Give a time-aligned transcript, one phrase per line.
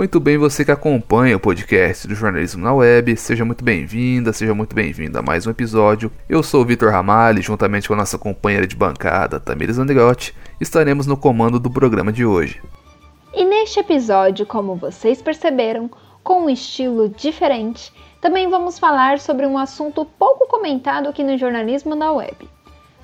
[0.00, 4.54] Muito bem, você que acompanha o podcast do Jornalismo na Web, seja muito bem-vinda, seja
[4.54, 6.10] muito bem-vindo a mais um episódio.
[6.26, 11.06] Eu sou o Vitor Ramalho, juntamente com a nossa companheira de bancada, Tamires Andriotti, estaremos
[11.06, 12.62] no comando do programa de hoje.
[13.34, 15.90] E neste episódio, como vocês perceberam,
[16.24, 17.92] com um estilo diferente,
[18.22, 22.48] também vamos falar sobre um assunto pouco comentado aqui no jornalismo na web.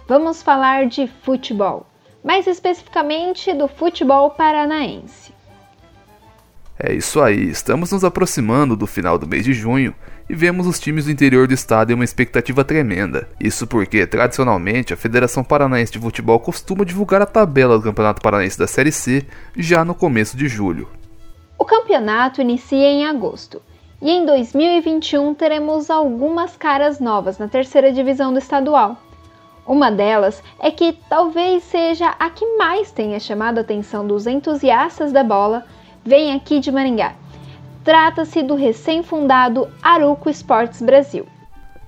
[0.08, 1.86] Vamos falar de futebol,
[2.24, 5.35] mais especificamente do futebol paranaense.
[6.78, 9.94] É isso aí, estamos nos aproximando do final do mês de junho
[10.28, 13.28] e vemos os times do interior do estado em uma expectativa tremenda.
[13.40, 18.58] Isso porque, tradicionalmente, a Federação Paranaense de Futebol costuma divulgar a tabela do Campeonato Paranaense
[18.58, 19.24] da Série C
[19.56, 20.86] já no começo de julho.
[21.58, 23.62] O campeonato inicia em agosto
[24.02, 28.98] e em 2021 teremos algumas caras novas na terceira divisão do estadual.
[29.66, 35.10] Uma delas é que talvez seja a que mais tenha chamado a atenção dos entusiastas
[35.10, 35.64] da bola
[36.06, 37.14] vem aqui de Maringá.
[37.82, 41.26] Trata-se do recém-fundado Aruco Esportes Brasil.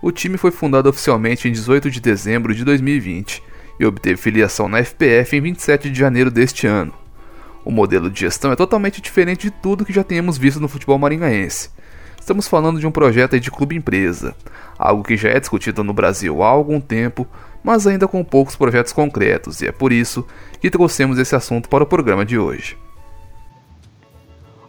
[0.02, 3.42] O time foi fundado oficialmente em 18 de dezembro de 2020
[3.78, 6.92] e obteve filiação na FPF em 27 de janeiro deste ano.
[7.64, 10.98] O modelo de gestão é totalmente diferente de tudo que já temos visto no futebol
[10.98, 11.70] maringaense.
[12.19, 14.34] Estamos falando de um projeto de clube-empresa,
[14.78, 17.27] algo que já é discutido no Brasil há algum tempo,
[17.62, 20.27] mas ainda com poucos projetos concretos, e é por isso
[20.60, 22.77] que trouxemos esse assunto para o programa de hoje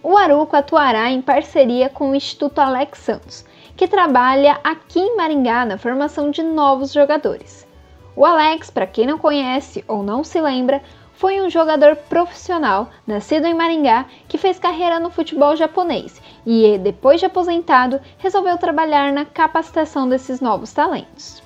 [0.09, 3.45] o Aruco atuará em parceria com o Instituto Alex Santos,
[3.77, 7.67] que trabalha aqui em Maringá na formação de novos jogadores.
[8.15, 10.81] O Alex, para quem não conhece ou não se lembra,
[11.13, 17.19] foi um jogador profissional nascido em Maringá que fez carreira no futebol japonês e, depois
[17.19, 21.43] de aposentado, resolveu trabalhar na capacitação desses novos talentos.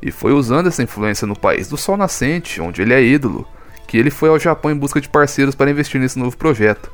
[0.00, 3.46] E foi usando essa influência no país do sol nascente, onde ele é ídolo,
[3.86, 6.90] que ele foi ao Japão em busca de parceiros para investir nesse novo projeto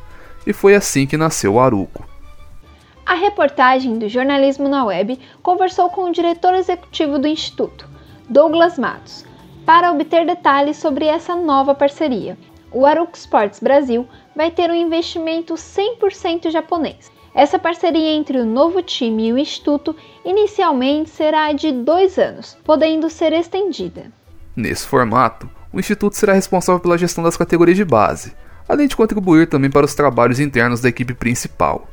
[0.47, 2.06] e foi assim que nasceu o Aruco.
[3.04, 7.88] A reportagem do Jornalismo na Web conversou com o diretor executivo do Instituto,
[8.28, 9.25] Douglas Matos,
[9.66, 12.38] para obter detalhes sobre essa nova parceria.
[12.70, 17.10] O Aruco Sports Brasil vai ter um investimento 100% japonês.
[17.34, 23.09] Essa parceria entre o novo time e o Instituto inicialmente será de dois anos, podendo
[23.10, 24.12] ser estendida.
[24.54, 28.34] Nesse formato, o Instituto será responsável pela gestão das categorias de base,
[28.68, 31.86] além de contribuir também para os trabalhos internos da equipe principal.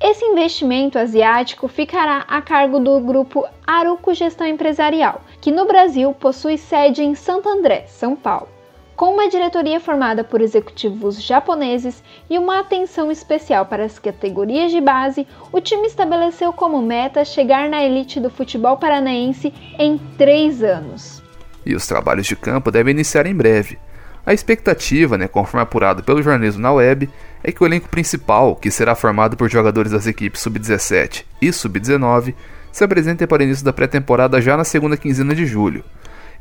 [0.00, 6.56] Esse investimento asiático ficará a cargo do grupo Aruco Gestão Empresarial, que no Brasil possui
[6.56, 8.48] sede em Santo André, São Paulo.
[8.94, 14.80] Com uma diretoria formada por executivos japoneses e uma atenção especial para as categorias de
[14.80, 21.22] base, o time estabeleceu como meta chegar na elite do futebol paranaense em três anos.
[21.64, 23.78] E os trabalhos de campo devem iniciar em breve,
[24.24, 27.08] a expectativa, né, conforme apurado pelo jornalismo na web,
[27.42, 32.34] é que o elenco principal, que será formado por jogadores das equipes sub-17 e sub-19,
[32.70, 35.84] se apresente para o início da pré-temporada já na segunda quinzena de julho.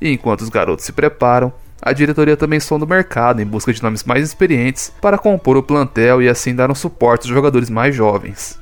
[0.02, 1.52] E enquanto os garotos se preparam,
[1.82, 5.64] a diretoria também sonda o mercado em busca de nomes mais experientes para compor o
[5.64, 8.60] plantel e assim dar um suporte aos jogadores mais jovens.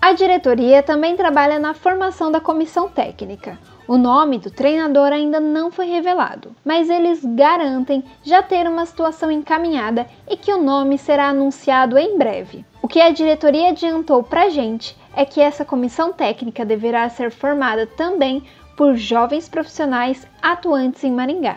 [0.00, 3.58] A diretoria também trabalha na formação da comissão técnica.
[3.90, 9.32] O nome do treinador ainda não foi revelado, mas eles garantem já ter uma situação
[9.32, 12.64] encaminhada e que o nome será anunciado em breve.
[12.80, 17.84] O que a diretoria adiantou pra gente é que essa comissão técnica deverá ser formada
[17.84, 18.44] também
[18.76, 21.56] por jovens profissionais atuantes em Maringá.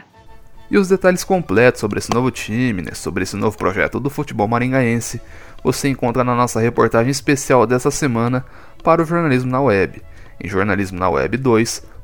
[0.72, 4.48] E os detalhes completos sobre esse novo time, né, sobre esse novo projeto do futebol
[4.48, 5.22] maringaense,
[5.64, 8.44] você encontra na nossa reportagem especial dessa semana
[8.84, 10.02] para o Jornalismo na Web,
[10.44, 10.50] em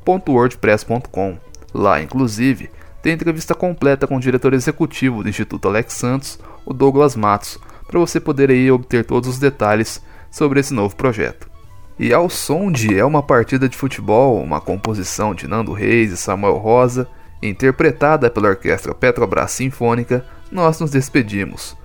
[0.05, 1.37] jornalismonaweb2.wordpress.com.
[1.73, 2.69] Lá, inclusive,
[3.01, 7.57] tem entrevista completa com o diretor executivo do Instituto Alex Santos, o Douglas Matos,
[7.87, 11.49] para você poder aí obter todos os detalhes sobre esse novo projeto.
[11.97, 16.17] E ao som de É uma partida de futebol, uma composição de Nando Reis e
[16.17, 17.07] Samuel Rosa,
[17.41, 21.75] interpretada pela Orquestra Petrobras Sinfônica, nós nos despedimos.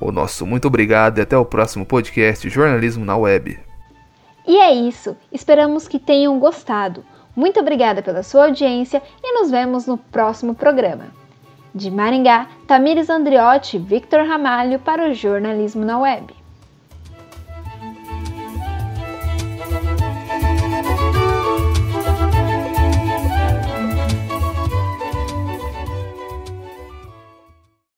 [0.00, 3.58] O nosso muito obrigado e até o próximo podcast Jornalismo na Web.
[4.46, 7.04] E é isso, esperamos que tenham gostado.
[7.34, 11.06] Muito obrigada pela sua audiência e nos vemos no próximo programa.
[11.74, 16.43] De Maringá, Tamires Andriotti e Victor Ramalho para o Jornalismo na Web.